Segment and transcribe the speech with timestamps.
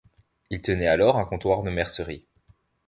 [0.49, 2.25] Il tenait alors un comptoir de mercerie.